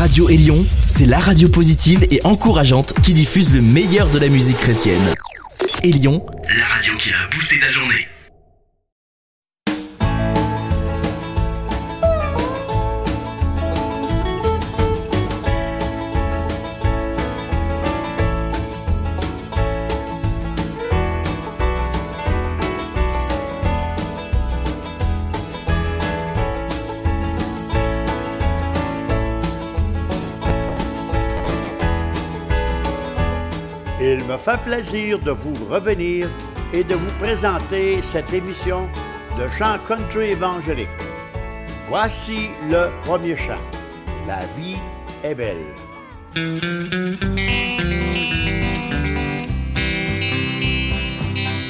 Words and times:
Radio 0.00 0.30
Élion, 0.30 0.64
c'est 0.86 1.04
la 1.04 1.18
radio 1.18 1.50
positive 1.50 2.06
et 2.10 2.20
encourageante 2.24 2.94
qui 3.02 3.12
diffuse 3.12 3.52
le 3.52 3.60
meilleur 3.60 4.08
de 4.08 4.18
la 4.18 4.28
musique 4.28 4.56
chrétienne. 4.56 4.96
Élion, 5.82 6.24
la 6.56 6.64
radio 6.64 6.96
qui 6.96 7.10
a 7.10 7.28
boosté 7.36 7.60
ta 7.60 7.70
journée. 7.70 7.99
Fait 34.40 34.60
plaisir 34.64 35.18
de 35.18 35.32
vous 35.32 35.54
revenir 35.68 36.28
et 36.72 36.82
de 36.82 36.94
vous 36.94 37.12
présenter 37.18 38.00
cette 38.00 38.32
émission 38.32 38.88
de 39.38 39.46
chant 39.58 39.76
country 39.86 40.30
évangélique. 40.32 40.88
Voici 41.88 42.48
le 42.70 42.88
premier 43.04 43.36
chant. 43.36 43.64
La 44.26 44.40
vie 44.56 44.78
est 45.22 45.34
belle. 45.34 45.66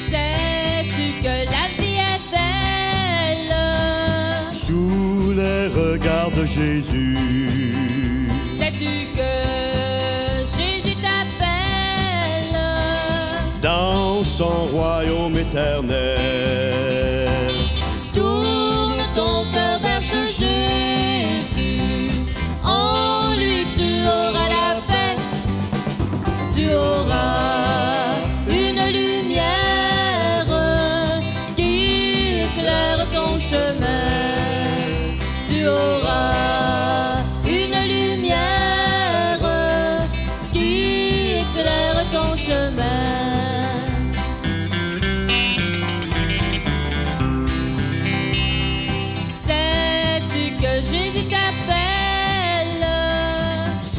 Sais-tu 0.09 1.21
que 1.21 1.35
la 1.55 1.65
vie 1.77 1.97
est 1.97 2.23
belle? 2.31 3.53
Sous 4.53 5.33
les 5.35 5.67
regards 5.67 6.31
de 6.31 6.45
Jésus, 6.45 7.17
Sais-tu 8.51 9.07
que 9.17 9.60
son 14.41 14.65
royaume 14.75 15.37
éternel. 15.37 16.40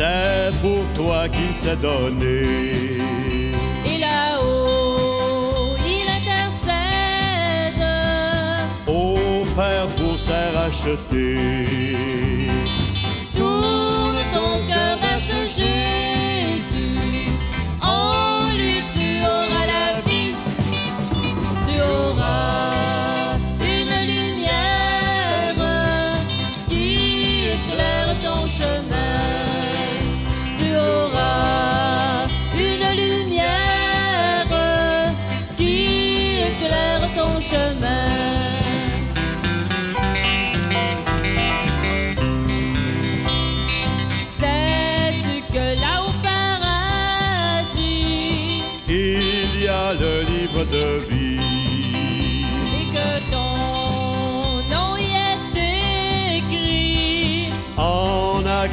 C'est 0.03 0.51
pour 0.61 0.83
toi 0.97 1.29
qu'il 1.29 1.55
s'est 1.55 1.77
donné. 1.77 2.99
Et 3.87 3.99
là-haut, 3.99 5.77
il 5.95 6.07
intercède 6.19 7.85
Au 8.89 9.45
Père 9.55 9.87
pour 9.97 10.19
s'est 10.19 10.51
racheté. 10.51 12.32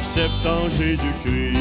Acceptant 0.00 0.70
Jésus-Christ. 0.70 1.59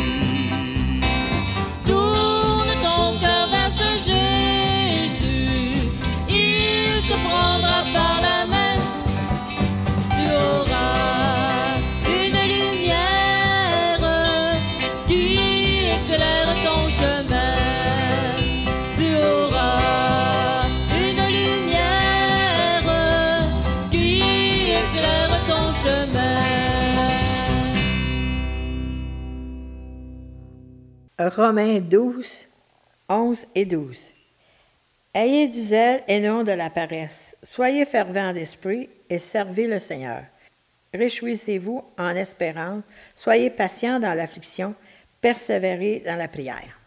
Romains 31.30 31.80
12, 31.80 32.48
11 33.08 33.46
et 33.56 33.66
12. 33.66 34.14
Ayez 35.14 35.48
du 35.48 35.62
zèle 35.62 36.04
et 36.08 36.20
non 36.20 36.44
de 36.44 36.52
la 36.52 36.70
paresse. 36.70 37.38
Soyez 37.44 37.86
fervents 37.86 38.34
d'esprit 38.34 38.90
et 39.10 39.20
servez 39.20 39.68
le 39.68 39.80
Seigneur. 39.80 40.24
Réjouissez-vous 40.94 41.84
en 41.98 42.16
espérance. 42.16 42.84
Soyez 43.16 43.50
patients 43.50 44.00
dans 44.00 44.14
l'affliction. 44.14 44.76
Persévérez 45.22 46.04
dans 46.06 46.16
la 46.16 46.28
prière. 46.28 46.79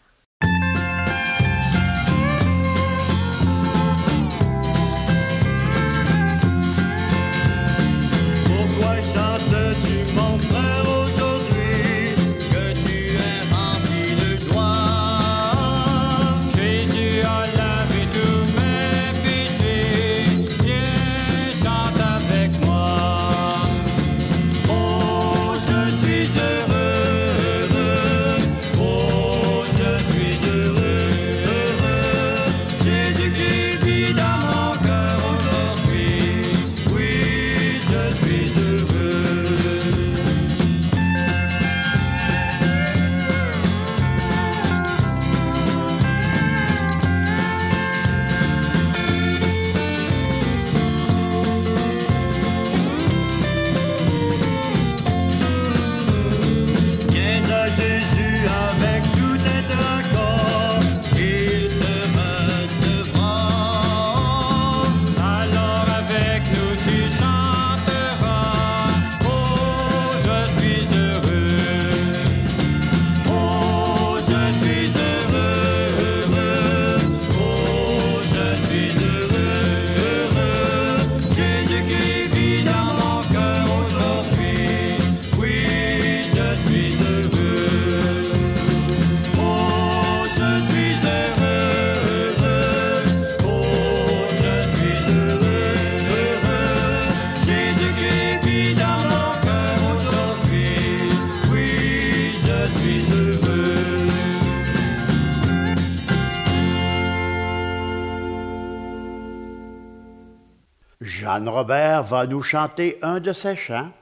Jeanne 111.22 111.48
Robert 111.48 112.02
va 112.02 112.26
nous 112.26 112.42
chanter 112.42 112.98
un 113.00 113.20
de 113.20 113.32
ses 113.32 113.54
chants, 113.54 113.92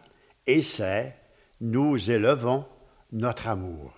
et 0.47 0.63
c'est 0.63 1.15
Nous 1.61 2.11
élevons 2.11 2.65
notre 3.13 3.47
amour. 3.49 3.93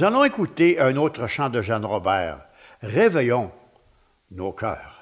Nous 0.00 0.06
allons 0.06 0.24
écouter 0.24 0.80
un 0.80 0.96
autre 0.96 1.26
chant 1.26 1.50
de 1.50 1.60
Jeanne 1.60 1.84
Robert. 1.84 2.46
Réveillons 2.80 3.50
nos 4.30 4.50
cœurs. 4.50 4.99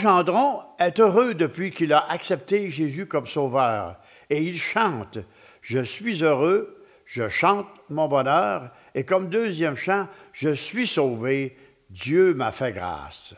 Gendron 0.00 0.60
est 0.78 0.98
heureux 0.98 1.34
depuis 1.34 1.70
qu'il 1.70 1.92
a 1.92 2.10
accepté 2.10 2.70
Jésus 2.70 3.06
comme 3.06 3.26
sauveur. 3.26 3.96
Et 4.30 4.42
il 4.42 4.58
chante 4.58 5.18
Je 5.60 5.80
suis 5.80 6.24
heureux, 6.24 6.82
je 7.04 7.28
chante 7.28 7.66
mon 7.90 8.08
bonheur 8.08 8.70
et 8.94 9.04
comme 9.04 9.28
deuxième 9.28 9.76
chant 9.76 10.08
Je 10.32 10.50
suis 10.54 10.86
sauvé, 10.86 11.56
Dieu 11.90 12.34
m'a 12.34 12.50
fait 12.50 12.72
grâce. 12.72 13.34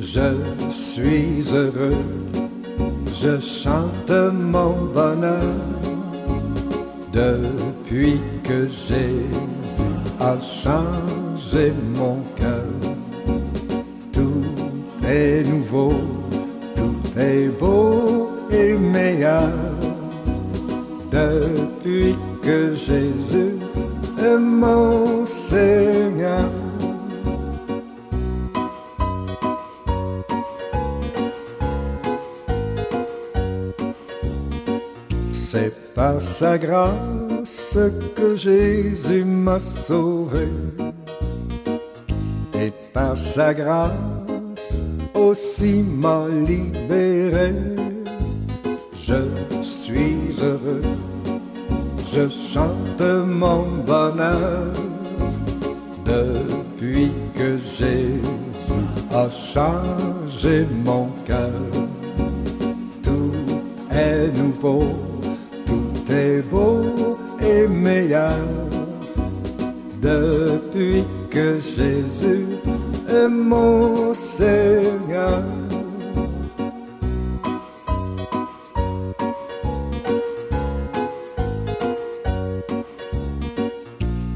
Je 0.00 0.70
suis 0.70 1.54
heureux, 1.54 1.96
je 3.22 3.38
chante 3.38 4.10
mon 4.10 4.86
bonheur. 4.86 5.54
Depuis 7.12 8.18
que 8.44 8.66
Jésus 8.68 9.82
a 10.20 10.36
changé 10.40 11.72
mon 11.96 12.18
cœur. 12.36 12.64
Tout 14.12 14.44
est 15.06 15.48
nouveau, 15.48 15.92
tout 16.74 17.18
est 17.18 17.48
beau 17.58 18.30
et 18.50 18.74
meilleur 18.74 19.50
depuis 21.10 22.16
que 22.42 22.74
Jésus 22.74 23.56
est 24.18 24.38
mon 24.38 25.26
Seigneur. 25.26 26.48
C'est 35.32 35.94
par 35.94 36.20
sa 36.20 36.56
grâce 36.56 37.31
que 38.16 38.36
Jésus 38.36 39.24
m'a 39.24 39.58
sauvé. 39.58 40.48
Et 42.54 42.72
par 42.92 43.16
sa 43.16 43.52
grâce 43.52 44.80
aussi 45.14 45.82
m'a 45.82 46.28
libéré. 46.28 47.52
Je 49.02 49.62
suis 49.62 50.40
heureux, 50.40 50.82
je 52.14 52.28
chante 52.28 53.02
mon 53.26 53.64
bonheur 53.84 54.72
depuis 56.04 57.10
que 57.34 57.58
Jésus 57.58 58.84
a 59.12 59.28
changé 59.28 60.64
mon 60.84 61.08
cœur. 61.26 61.50
Tout 63.02 63.32
est 63.90 64.28
nouveau, 64.38 64.84
tout 65.66 66.12
est 66.12 66.42
beau 66.48 67.11
meilleur 67.68 68.36
depuis 70.00 71.04
que 71.30 71.58
Jésus 71.58 72.46
est 73.08 73.28
mon 73.28 74.14
Seigneur. 74.14 75.42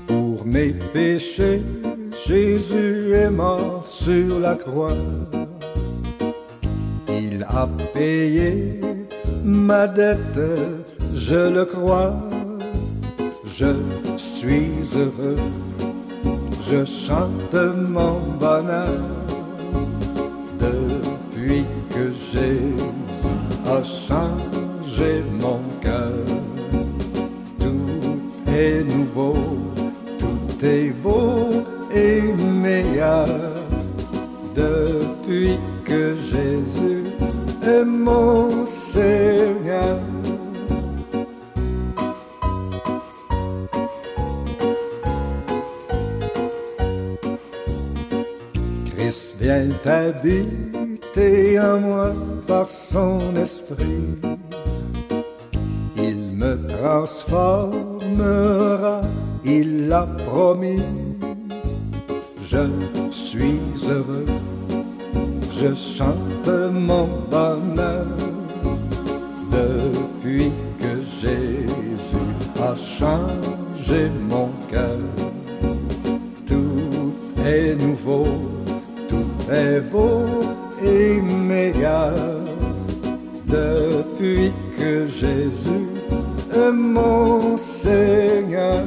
Pour 0.06 0.46
mes 0.46 0.75
péchés, 0.92 1.62
Jésus 2.26 3.12
est 3.12 3.30
mort 3.30 3.86
sur 3.86 4.40
la 4.40 4.54
croix. 4.54 4.96
Il 7.08 7.44
a 7.48 7.68
payé 7.92 8.80
ma 9.44 9.86
dette, 9.86 10.40
je 11.14 11.50
le 11.54 11.64
crois. 11.64 12.14
Je 13.58 13.75
suis 14.18 14.70
heureux, 14.94 15.38
je 16.68 16.84
chante 16.84 17.54
mon 17.88 18.20
bonheur 18.38 19.00
depuis 20.60 21.64
que 21.88 22.10
Jésus 22.10 23.32
a 23.66 23.82
changé 23.82 25.22
mon 25.40 25.60
cœur. 25.80 26.26
Tout 27.58 28.52
est 28.52 28.84
nouveau, 28.94 29.32
tout 30.18 30.66
est 30.66 30.90
beau 31.02 31.48
et 31.94 32.20
meilleur 32.44 33.26
depuis 34.54 35.56
que 35.82 36.14
Jésus 36.14 37.06
est 37.62 37.84
mon 37.86 38.66
Seigneur. 38.66 39.96
Vient 49.56 49.70
habiter 49.84 51.58
en 51.58 51.80
moi 51.80 52.12
par 52.46 52.68
son 52.68 53.34
esprit. 53.36 54.04
Il 55.96 56.36
me 56.36 56.68
transformera, 56.68 59.00
il 59.44 59.88
l'a 59.88 60.06
promis. 60.26 60.82
Je 62.42 62.68
suis 63.10 63.60
heureux, 63.88 64.26
je 65.58 65.72
chante 65.75 66.48
mon 66.72 67.08
bonheur 67.30 68.06
depuis 69.50 70.52
que 70.78 71.00
Jésus 71.02 72.16
a 72.62 72.75
changé 72.76 74.10
mon 74.28 74.50
cœur. 74.70 75.00
Tout 76.46 77.14
est 77.44 77.75
nouveau, 77.75 78.26
est 79.50 79.80
beau 79.80 80.24
et 80.82 81.20
meilleur 81.20 82.14
depuis 83.46 84.52
que 84.78 85.06
Jésus 85.06 85.86
est 86.52 86.72
mon 86.72 87.56
Seigneur. 87.56 88.82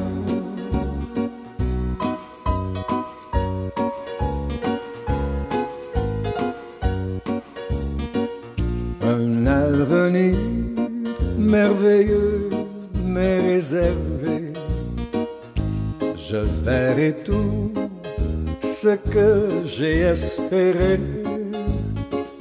J'ai 19.64 20.00
espéré. 20.02 21.00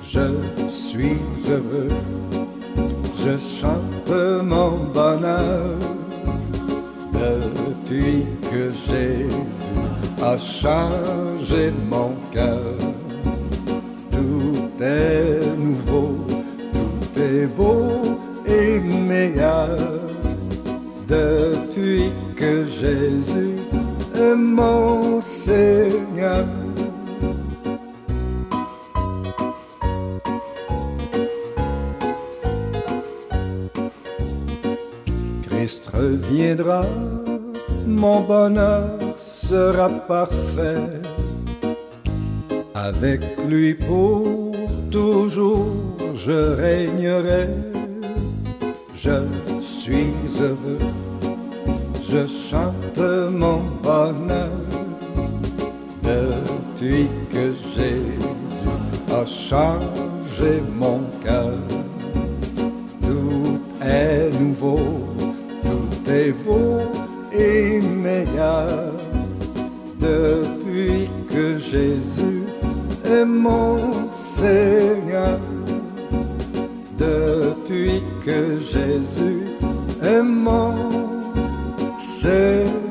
Je 0.05 0.27
suis 0.71 1.19
heureux, 1.49 1.89
je 3.23 3.37
chante 3.37 4.11
mon 4.43 4.71
bonheur 4.93 5.77
depuis 7.13 8.25
que 8.51 8.71
Jésus 8.71 9.79
a 10.23 10.37
changé 10.37 11.73
mon 11.91 12.13
cœur. 12.33 12.77
Tout 14.11 14.83
est 14.83 15.57
nouveau, 15.57 16.17
tout 16.73 17.21
est 17.21 17.47
beau 17.55 18.01
et 18.47 18.81
meilleur 18.81 19.77
depuis 21.07 22.11
que 22.35 22.65
Jésus 22.65 23.57
est 24.15 24.35
mon 24.35 25.21
Seigneur. 25.21 26.47
Mon 37.87 38.21
bonheur 38.21 38.99
sera 39.17 39.89
parfait. 39.89 41.01
Avec 42.75 43.21
lui 43.49 43.75
pour 43.75 44.53
toujours, 44.91 45.75
je 46.15 46.55
régnerai. 46.55 47.49
Je 48.95 49.23
suis 49.61 50.13
heureux, 50.41 50.79
je 52.11 52.27
chante 52.27 52.99
mon 53.31 53.61
bonheur 53.83 54.51
depuis 56.03 57.09
que 57.33 57.53
Jésus 57.53 58.69
a 59.13 59.25
changé 59.25 60.63
mon 60.77 61.01
cœur. 61.25 61.59
Tout 63.01 63.61
est 63.81 64.31
nouveau, 64.41 65.08
est 66.11 66.33
beau 66.45 66.81
et 67.33 67.81
meilleur 67.81 68.93
depuis 70.01 71.09
que 71.29 71.59
Jésus 71.59 72.43
est 73.05 73.25
mon 73.25 74.13
Seigneur. 74.13 75.39
Depuis 76.97 78.03
que 78.25 78.59
Jésus 78.59 79.45
est 80.03 80.23
mon 80.23 80.75
Seigneur. 81.99 82.88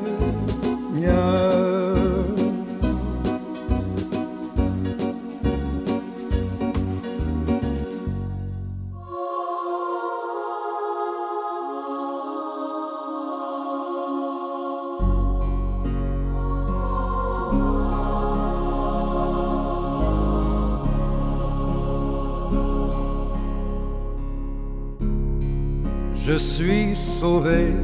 Je 26.28 26.36
suis 26.36 26.94
sauvé, 26.94 27.74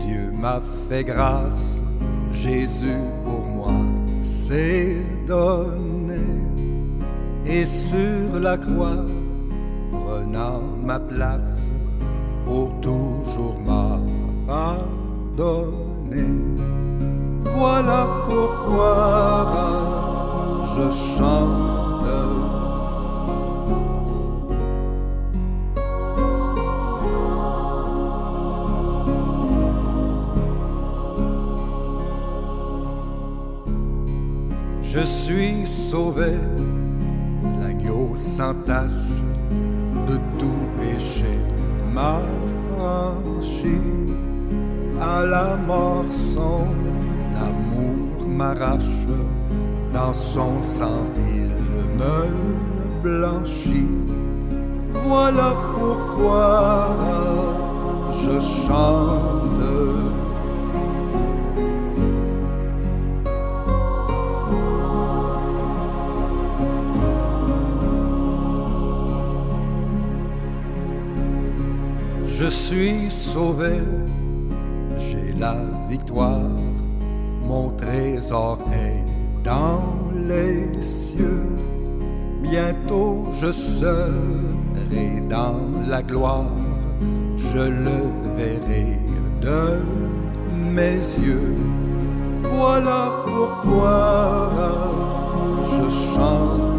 Dieu 0.00 0.32
m'a 0.32 0.62
fait 0.88 1.04
grâce, 1.04 1.82
Jésus 2.32 2.96
pour 3.22 3.42
moi 3.42 3.74
s'est 4.22 4.96
donné. 5.26 6.22
Et 7.44 7.66
sur 7.66 8.40
la 8.40 8.56
croix, 8.56 9.04
prenant 9.92 10.62
ma 10.82 10.98
place, 10.98 11.68
pour 12.46 12.80
toujours 12.80 13.60
m'a 13.60 14.00
pardonné. 14.46 16.24
Voilà 17.42 18.06
pourquoi 18.26 19.84
je 20.74 20.90
chante. 21.18 21.73
Je 34.94 35.04
suis 35.04 35.66
sauvé, 35.66 36.34
l'agneau 37.60 38.10
sans 38.14 38.54
tache 38.64 38.92
de 40.06 40.14
tout 40.38 40.68
péché 40.78 41.36
m'a 41.92 42.20
franchi. 42.68 43.80
À 45.00 45.26
la 45.26 45.56
mort, 45.56 46.04
son 46.08 46.68
amour 47.48 48.28
m'arrache, 48.28 49.08
dans 49.92 50.12
son 50.12 50.62
sang 50.62 51.08
il 51.26 51.50
me 51.98 53.02
blanchit. 53.02 53.98
Voilà 54.90 55.56
pourquoi 55.74 56.96
je 58.12 58.38
chante. 58.64 59.93
Je 72.36 72.48
suis 72.48 73.08
sauvé, 73.10 73.78
j'ai 74.98 75.32
la 75.38 75.56
victoire, 75.88 76.50
mon 77.46 77.70
trésor 77.70 78.58
est 78.72 79.00
dans 79.44 79.84
les 80.28 80.82
cieux. 80.82 81.46
Bientôt 82.42 83.26
je 83.40 83.52
serai 83.52 85.20
dans 85.28 85.60
la 85.86 86.02
gloire, 86.02 86.50
je 87.36 87.58
le 87.58 88.00
verrai 88.36 88.98
de 89.40 89.78
mes 90.72 90.96
yeux. 90.96 91.54
Voilà 92.42 93.12
pourquoi 93.24 94.50
je 95.62 95.88
chante. 96.16 96.73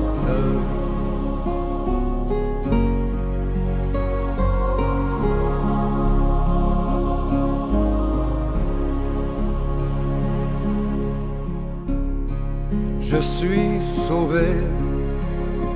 Je 13.16 13.22
suis 13.22 13.80
sauvé, 13.80 14.58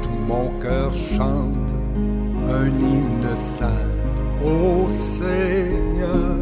tout 0.02 0.20
mon 0.28 0.50
cœur 0.60 0.94
chante 0.94 1.74
un 2.50 2.68
hymne 2.68 3.34
saint 3.34 3.88
au 4.44 4.90
Seigneur. 4.90 6.36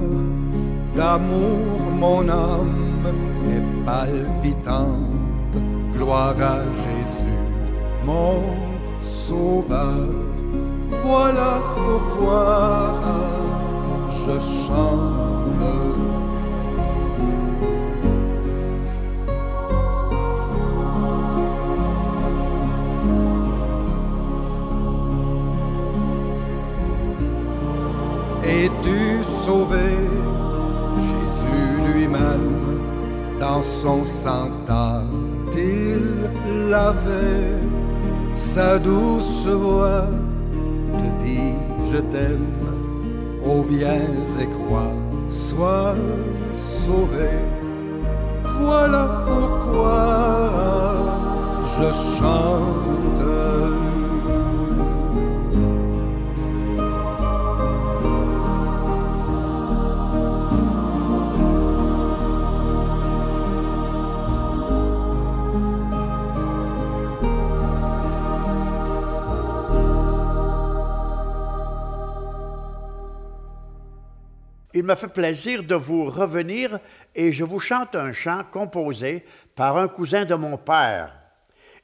D'amour, 0.96 1.82
mon 2.00 2.28
âme 2.28 3.06
est 3.46 3.86
palpitante. 3.86 5.58
Gloire 5.94 6.34
à 6.42 6.64
Jésus, 6.84 7.44
mon 8.04 8.42
sauveur. 9.04 10.10
Voilà 11.06 11.62
pourquoi 11.76 12.94
je 14.10 14.40
chante. 14.66 16.27
Es-tu 28.68 29.24
sauvé? 29.24 29.96
Jésus 30.98 31.94
lui-même, 31.94 32.82
dans 33.40 33.62
son 33.62 34.04
sang 34.04 34.50
il 35.56 36.70
lavé? 36.70 37.56
Sa 38.36 38.78
douce 38.78 39.48
voix, 39.48 40.08
te 40.98 41.24
dit 41.24 41.54
je 41.90 42.00
t'aime, 42.12 42.52
oh 43.46 43.64
viens 43.70 44.12
et 44.38 44.48
crois, 44.58 44.92
sois 45.30 45.96
sauvé. 46.52 47.30
Voilà 48.60 49.24
pourquoi 49.26 50.94
je 51.78 51.90
chante. 52.20 53.57
Il 74.78 74.84
me 74.84 74.94
fait 74.94 75.08
plaisir 75.08 75.64
de 75.64 75.74
vous 75.74 76.06
revenir 76.06 76.80
et 77.16 77.32
je 77.32 77.44
vous 77.44 77.60
chante 77.60 77.96
un 77.96 78.14
chant 78.14 78.44
composé 78.44 79.26
par 79.56 79.76
un 79.76 79.88
cousin 79.88 80.24
de 80.24 80.36
mon 80.36 80.56
père. 80.56 81.12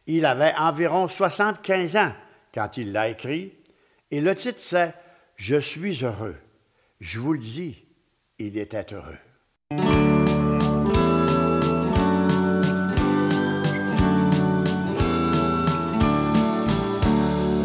Il 0.06 0.28
avait 0.28 0.54
environ 0.56 1.08
75 1.08 1.96
ans 1.98 2.12
quand 2.54 2.78
il 2.78 2.92
l'a 2.92 3.10
écrit 3.10 3.58
et 4.12 4.22
le 4.22 4.36
titre 4.36 4.60
c'est 4.60 4.94
Je 5.36 5.56
suis 5.56 6.04
heureux. 6.06 6.36
Je 7.00 7.18
vous 7.18 7.34
le 7.34 7.40
dis, 7.40 7.84
il 8.38 8.60
était 8.60 8.86
heureux. 8.94 9.18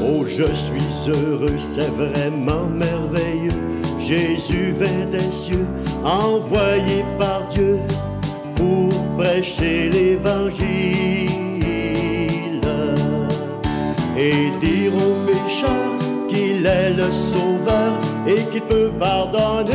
Oh, 0.00 0.24
je 0.24 0.54
suis 0.54 1.10
heureux, 1.10 1.58
c'est 1.58 1.90
vraiment 1.90 2.64
merveilleux. 2.64 3.27
Jésus 4.08 4.72
vint 4.72 5.04
des 5.12 5.30
cieux, 5.30 5.66
envoyé 6.02 7.04
par 7.18 7.46
Dieu 7.50 7.78
pour 8.56 8.88
prêcher 9.18 9.90
l'évangile 9.90 11.28
et 14.16 14.50
dire 14.62 14.92
aux 14.96 15.26
pécheurs 15.30 15.98
qu'il 16.26 16.64
est 16.64 16.94
le 16.96 17.12
sauveur 17.12 18.00
et 18.26 18.44
qu'il 18.50 18.62
peut 18.62 18.90
pardonner 18.98 19.74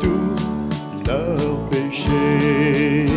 tous 0.00 1.06
leurs 1.06 1.58
péchés. 1.70 3.13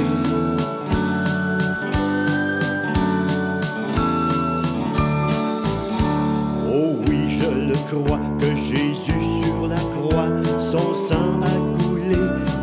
Que 8.40 8.56
Jésus 8.56 9.44
sur 9.44 9.68
la 9.68 9.76
croix, 9.76 10.30
son 10.60 10.94
sang 10.94 11.42
a 11.42 11.84
coulé 11.84 12.16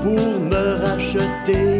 pour 0.02 0.40
me 0.40 0.84
racheter 0.84 1.73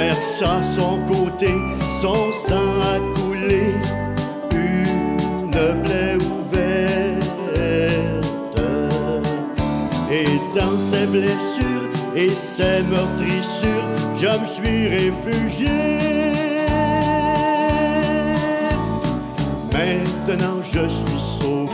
Versa 0.00 0.62
son 0.62 0.98
côté, 1.12 1.52
son 1.90 2.32
sang 2.32 2.72
a 2.80 2.98
coulé, 3.20 3.74
une 4.50 5.50
plaie 5.84 6.16
ouverte. 6.16 7.20
Et 10.10 10.40
dans 10.58 10.80
ses 10.80 11.06
blessures 11.06 11.90
et 12.16 12.30
ses 12.30 12.80
meurtrissures, 12.90 13.90
je 14.16 14.40
me 14.40 14.46
suis 14.46 14.88
réfugié. 14.88 15.68
Maintenant 19.74 20.62
je 20.62 20.88
suis 20.88 21.20
sauvé. 21.38 21.69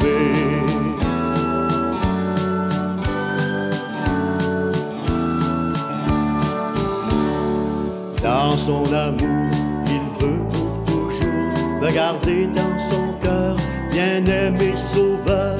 Son 8.67 8.93
amour, 8.93 9.51
il 9.87 10.05
veut 10.19 10.43
pour 10.51 10.73
toujours 10.87 11.55
me 11.81 11.89
garder 11.93 12.49
dans 12.49 12.77
son 12.91 13.13
cœur, 13.23 13.55
bien-aimé 13.93 14.73
sauveur, 14.75 15.59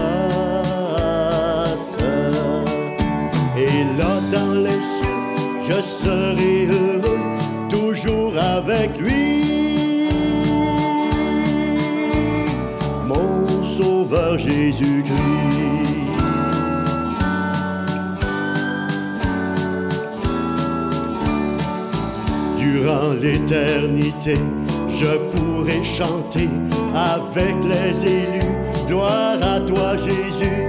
Et 3.58 3.84
là 4.00 4.14
dans 4.32 4.54
les 4.54 4.82
cieux, 4.82 5.22
je 5.68 5.82
serai 5.82 6.68
heureux, 6.68 7.26
toujours 7.70 8.34
avec 8.38 8.98
lui. 8.98 10.08
Mon 13.06 13.64
sauveur 13.66 14.38
Jésus-Christ. 14.38 15.71
Durant 22.82 23.14
l'éternité, 23.14 24.34
je 24.90 25.16
pourrai 25.30 25.84
chanter 25.84 26.50
avec 26.96 27.56
les 27.64 28.04
élus. 28.04 28.56
Gloire 28.88 29.38
à 29.44 29.60
toi 29.60 29.98
Jésus, 29.98 30.61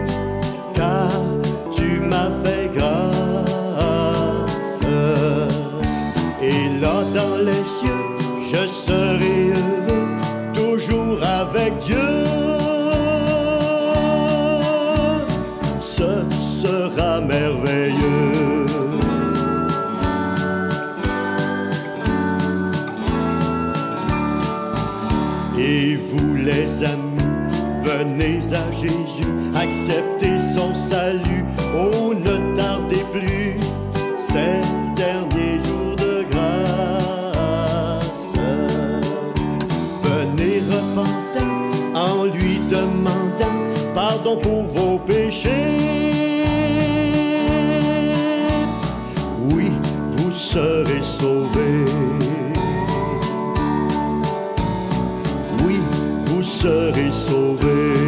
Jésus, 29.82 29.82
acceptez 29.82 30.38
son 30.38 30.74
salut. 30.74 31.44
Oh, 31.76 32.14
ne 32.14 32.54
tardez 32.56 33.04
plus, 33.12 33.56
c'est 34.16 34.60
le 34.60 34.94
dernier 34.94 35.58
jour 35.64 35.96
de 35.96 36.24
grâce. 36.30 38.32
Venez 40.02 40.62
repentant 40.70 41.70
en 41.94 42.24
lui 42.24 42.60
demandant 42.70 43.60
pardon 43.94 44.36
pour 44.36 44.64
vos 44.64 44.98
péchés. 44.98 45.50
Oui, 49.50 49.70
vous 50.12 50.32
serez 50.32 51.02
sauvés. 51.02 51.86
oui, 55.66 55.80
vous 56.26 56.42
serez 56.42 57.10
sauvés. 57.10 58.01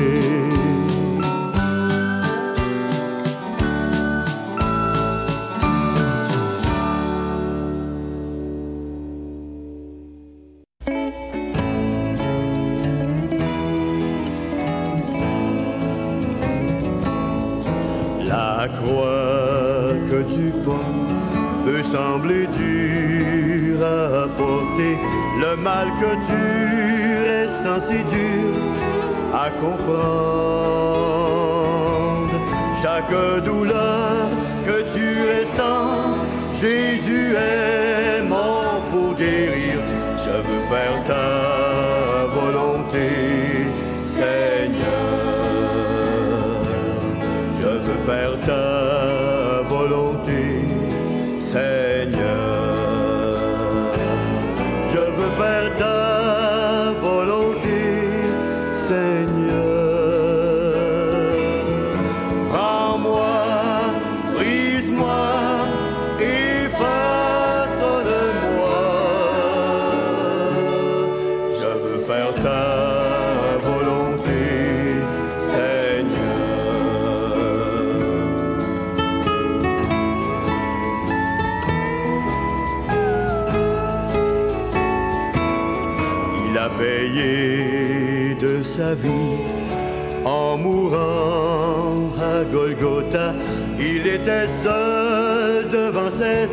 Il 93.78 94.06
était 94.06 94.46
seul 94.62 95.68
devant 95.68 96.10
ses 96.10 96.48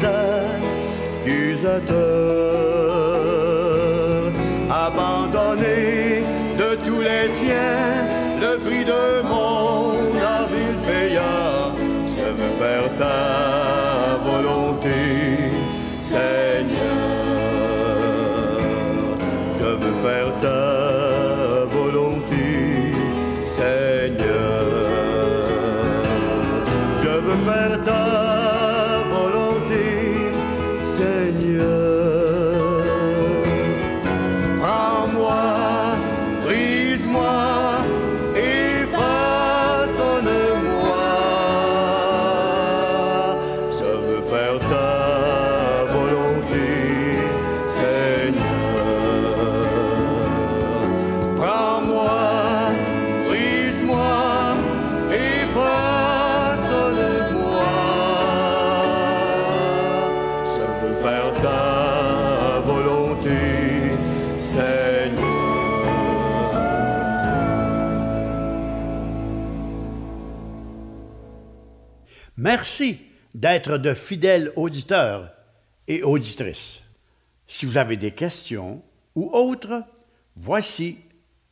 accusateurs, 1.23 1.91
abandonné 4.69 6.23
de 6.57 6.75
tous 6.83 7.01
les 7.01 7.29
siens. 7.39 8.00
Merci 72.51 72.99
d'être 73.33 73.77
de 73.77 73.93
fidèles 73.93 74.51
auditeurs 74.57 75.31
et 75.87 76.03
auditrices. 76.03 76.81
Si 77.47 77.65
vous 77.65 77.77
avez 77.77 77.95
des 77.95 78.11
questions 78.11 78.83
ou 79.15 79.29
autres, 79.31 79.85
voici 80.35 80.97